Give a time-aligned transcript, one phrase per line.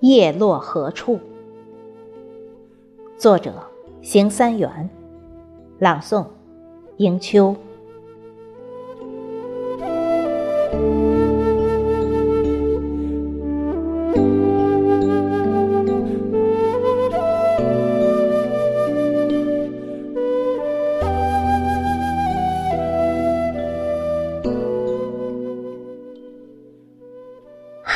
[0.00, 1.18] 叶落何处？
[3.16, 3.52] 作者：
[4.00, 4.88] 邢三元，
[5.78, 6.24] 朗诵：
[6.98, 7.54] 迎秋。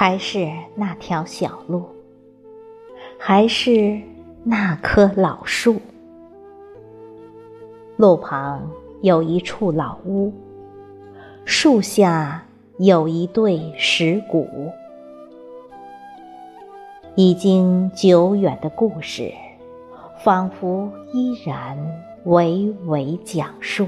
[0.00, 1.84] 还是那条小路，
[3.18, 4.00] 还是
[4.42, 5.78] 那棵老树。
[7.98, 8.70] 路旁
[9.02, 10.32] 有一处老屋，
[11.44, 12.42] 树下
[12.78, 14.72] 有一对石鼓。
[17.14, 19.30] 已经久远的故事，
[20.24, 21.76] 仿佛依然
[22.24, 23.86] 娓娓讲述。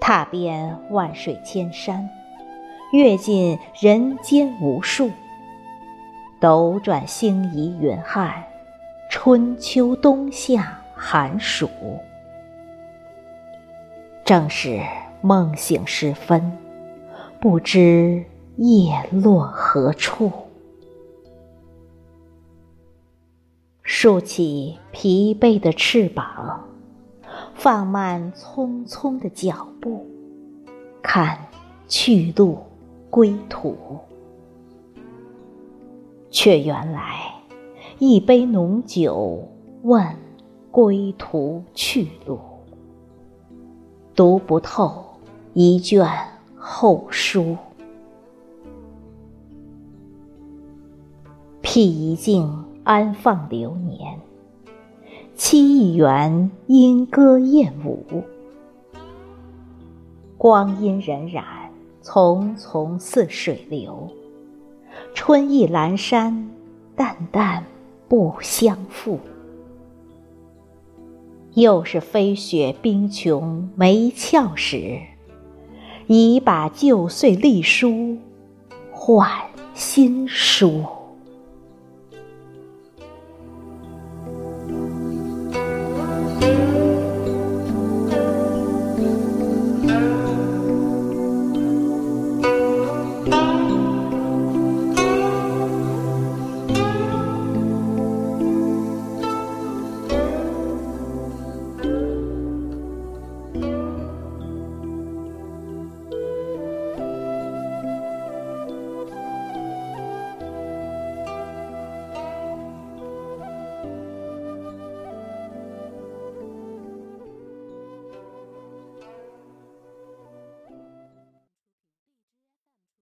[0.00, 2.08] 踏遍万水千山。
[2.92, 5.10] 阅尽人间无数，
[6.38, 8.44] 斗转星移云汉，
[9.10, 11.68] 春秋冬夏寒暑。
[14.24, 14.80] 正是
[15.20, 16.56] 梦醒时分，
[17.40, 18.24] 不知
[18.56, 20.30] 叶落何处。
[23.82, 26.68] 竖起疲惫的翅膀，
[27.54, 30.06] 放慢匆匆的脚步，
[31.02, 31.38] 看
[31.88, 32.58] 去路。
[33.16, 33.74] 归途，
[36.30, 37.32] 却原来
[37.98, 39.48] 一杯浓酒
[39.84, 40.04] 问
[40.70, 42.38] 归途去路，
[44.14, 45.02] 读不透
[45.54, 46.06] 一卷
[46.58, 47.56] 后书。
[51.62, 54.20] 辟一境安放流年，
[55.38, 58.22] 栖一园莺歌燕舞，
[60.36, 61.42] 光阴荏苒。
[62.06, 64.08] 匆匆似水流，
[65.12, 66.48] 春意阑珊，
[66.94, 67.64] 淡淡
[68.06, 69.18] 不相负。
[71.54, 75.00] 又是飞雪冰琼没俏时，
[76.06, 78.16] 已把旧岁历书
[78.92, 79.28] 换
[79.74, 80.84] 新书。